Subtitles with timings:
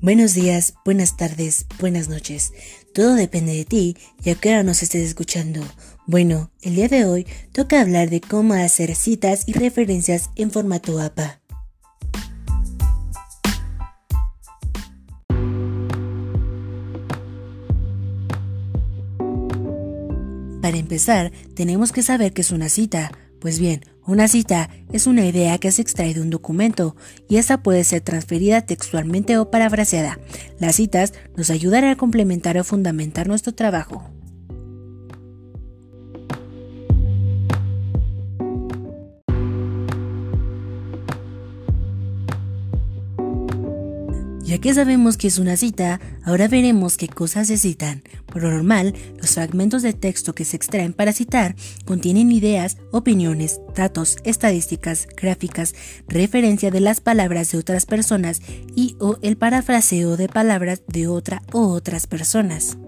[0.00, 2.52] Buenos días, buenas tardes, buenas noches.
[2.94, 5.60] Todo depende de ti y a qué hora nos estés escuchando.
[6.06, 11.00] Bueno, el día de hoy toca hablar de cómo hacer citas y referencias en formato
[11.00, 11.40] APA.
[20.62, 23.10] Para empezar, tenemos que saber qué es una cita.
[23.40, 26.96] Pues bien, una cita es una idea que se extrae de un documento
[27.28, 30.18] y esta puede ser transferida textualmente o parafraseada.
[30.58, 34.17] Las citas nos ayudarán a complementar o fundamentar nuestro trabajo.
[44.48, 48.02] Ya que sabemos que es una cita, ahora veremos qué cosas se citan.
[48.24, 53.60] Por lo normal, los fragmentos de texto que se extraen para citar contienen ideas, opiniones,
[53.76, 55.74] datos, estadísticas, gráficas,
[56.08, 58.40] referencia de las palabras de otras personas
[58.74, 62.78] y o el parafraseo de palabras de otra o otras personas.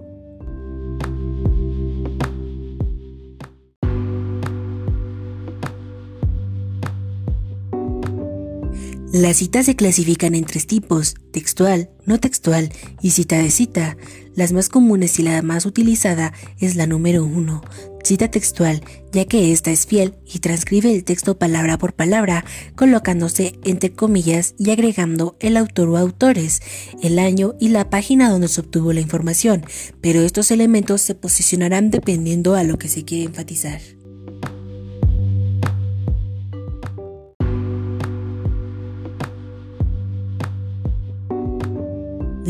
[9.13, 12.73] Las citas se clasifican en tres tipos, textual, no textual
[13.03, 13.97] y cita de cita.
[14.37, 17.61] Las más comunes y la más utilizada es la número uno,
[18.05, 22.45] cita textual, ya que esta es fiel y transcribe el texto palabra por palabra,
[22.77, 26.63] colocándose entre comillas y agregando el autor o autores,
[27.03, 29.65] el año y la página donde se obtuvo la información,
[30.01, 33.81] pero estos elementos se posicionarán dependiendo a lo que se quiere enfatizar.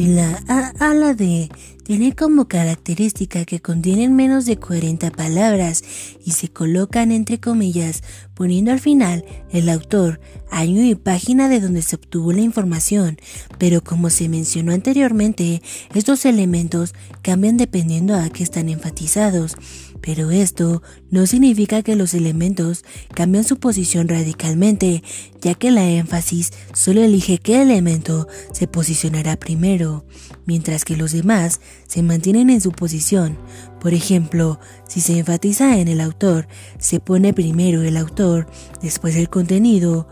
[0.01, 1.51] De la A a la D
[1.83, 5.83] tiene como característica que contienen menos de 40 palabras
[6.25, 10.19] y se colocan entre comillas, poniendo al final el autor,
[10.51, 13.19] año y página de donde se obtuvo la información,
[13.59, 15.61] pero como se mencionó anteriormente,
[15.95, 19.58] estos elementos cambian dependiendo a qué están enfatizados.
[20.00, 22.84] Pero esto no significa que los elementos
[23.14, 25.02] cambian su posición radicalmente,
[25.40, 30.06] ya que la énfasis solo elige qué elemento se posicionará primero,
[30.46, 33.38] mientras que los demás se mantienen en su posición.
[33.80, 38.46] Por ejemplo, si se enfatiza en el autor, se pone primero el autor,
[38.82, 40.08] después el contenido,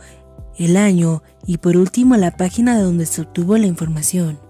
[0.56, 4.47] el año y por último la página donde se obtuvo la información.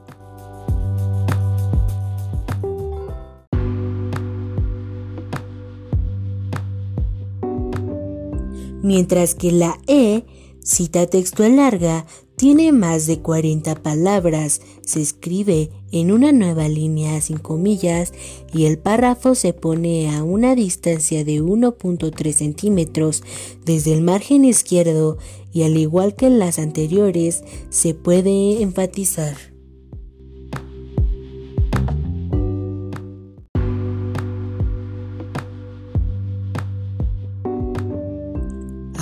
[8.82, 10.24] Mientras que la E,
[10.62, 12.06] cita textual larga,
[12.38, 18.12] tiene más de 40 palabras, se escribe en una nueva línea sin comillas
[18.52, 23.24] y el párrafo se pone a una distancia de 1.3 centímetros
[23.64, 25.18] desde el margen izquierdo
[25.52, 29.57] y al igual que en las anteriores se puede enfatizar.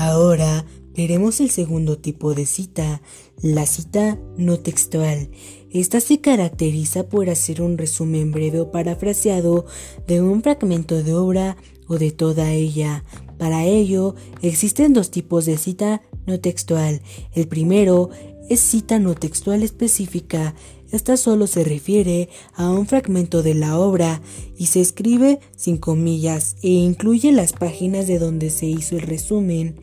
[0.07, 3.03] Ahora veremos el segundo tipo de cita,
[3.43, 5.31] la cita no textual.
[5.73, 9.67] Esta se caracteriza por hacer un resumen breve o parafraseado
[10.07, 11.57] de un fragmento de obra
[11.89, 13.03] o de toda ella.
[13.37, 17.03] Para ello, existen dos tipos de cita no textual.
[17.35, 18.11] El primero
[18.49, 20.55] es cita no textual específica.
[20.93, 24.23] Esta solo se refiere a un fragmento de la obra
[24.57, 29.77] y se escribe sin comillas e incluye las páginas de donde se hizo el resumen.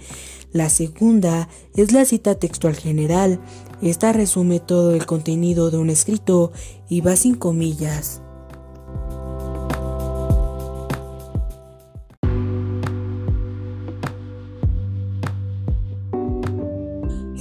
[0.54, 3.42] La segunda es la cita textual general.
[3.82, 6.52] Esta resume todo el contenido de un escrito
[6.90, 8.23] y va sin comillas.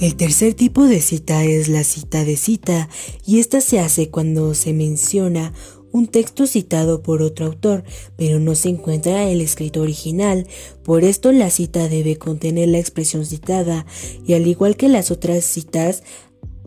[0.03, 2.89] El tercer tipo de cita es la cita de cita
[3.25, 5.53] y esta se hace cuando se menciona
[5.93, 7.85] un texto citado por otro autor,
[8.17, 10.45] pero no se encuentra el escrito original.
[10.83, 13.85] Por esto la cita debe contener la expresión citada
[14.27, 16.03] y al igual que las otras citas,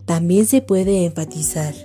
[0.07, 1.75] también se puede enfatizar.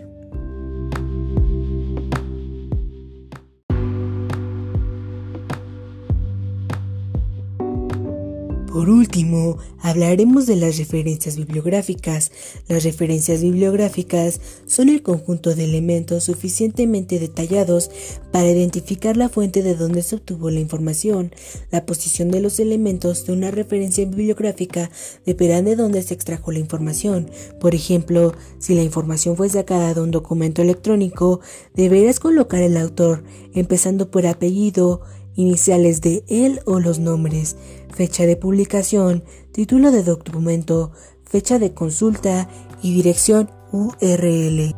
[8.73, 12.33] Por último, hablaremos de las referencias bibliográficas.
[12.69, 17.91] Las referencias bibliográficas son el conjunto de elementos suficientemente detallados
[18.33, 21.35] para identificar la fuente de donde se obtuvo la información.
[21.71, 24.91] La posición de los elementos de una referencia bibliográfica
[25.27, 27.31] dependerá de dónde se extrajo la información.
[27.61, 31.41] Por ejemplo, si la información fue sacada de un documento electrónico,
[31.75, 33.23] deberás colocar el autor,
[33.53, 35.03] empezando por apellido,
[35.35, 37.57] iniciales de él o los nombres,
[37.93, 39.23] fecha de publicación,
[39.53, 40.93] título de documento,
[41.25, 42.49] fecha de consulta
[42.83, 44.75] y dirección URL.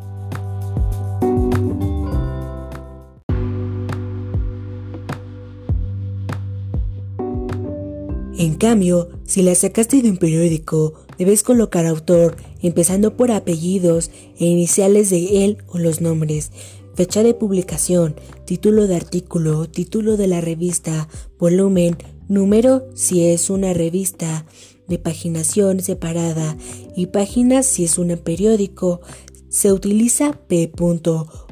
[8.37, 14.47] En cambio, si la sacaste de un periódico, debes colocar autor, empezando por apellidos e
[14.47, 16.51] iniciales de él o los nombres,
[16.95, 18.15] fecha de publicación,
[18.45, 21.09] título de artículo, título de la revista,
[21.39, 21.97] volumen,
[22.29, 24.47] número si es una revista,
[24.87, 26.57] de paginación separada
[26.95, 29.01] y páginas si es un periódico,
[29.49, 30.73] se utiliza P.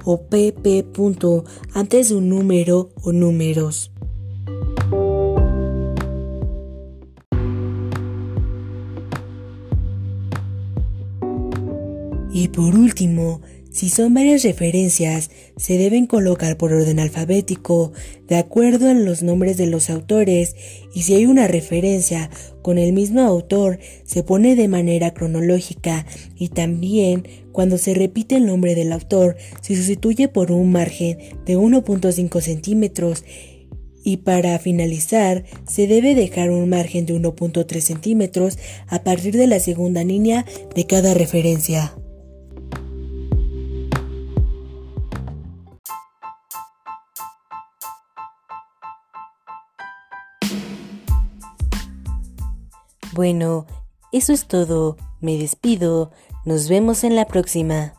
[0.05, 0.85] o PP.
[1.73, 3.93] antes de un número o números.
[12.35, 13.41] Y por último,
[13.73, 17.93] si son varias referencias, se deben colocar por orden alfabético,
[18.29, 20.55] de acuerdo a los nombres de los autores,
[20.95, 22.31] y si hay una referencia
[22.61, 26.05] con el mismo autor, se pone de manera cronológica,
[26.37, 31.57] y también cuando se repite el nombre del autor, se sustituye por un margen de
[31.57, 33.25] 1.5 centímetros,
[34.05, 38.59] y para finalizar, se debe dejar un margen de 1.3 centímetros
[38.89, 41.95] a partir de la segunda línea de cada referencia.
[53.12, 53.67] Bueno,
[54.11, 54.97] eso es todo.
[55.20, 56.11] Me despido.
[56.44, 57.94] Nos vemos en la próxima.